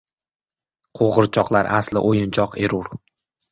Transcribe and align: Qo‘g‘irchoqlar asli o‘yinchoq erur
Qo‘g‘irchoqlar 1.01 1.71
asli 1.83 2.05
o‘yinchoq 2.11 2.59
erur 2.67 2.93